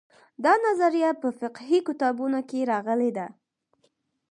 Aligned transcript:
دا 0.43 0.53
نظریه 0.67 1.11
په 1.21 1.27
فقهي 1.39 1.79
کتابونو 1.87 2.39
کې 2.49 2.67
راغلې 2.71 3.11
ده. 3.17 3.27